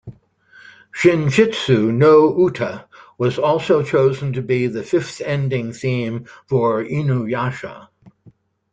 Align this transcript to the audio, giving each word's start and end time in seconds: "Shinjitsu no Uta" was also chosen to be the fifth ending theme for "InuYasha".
"Shinjitsu 0.95 1.91
no 1.95 2.35
Uta" 2.35 2.87
was 3.19 3.37
also 3.37 3.83
chosen 3.83 4.33
to 4.33 4.41
be 4.41 4.65
the 4.65 4.81
fifth 4.81 5.21
ending 5.21 5.73
theme 5.73 6.25
for 6.47 6.83
"InuYasha". 6.83 7.87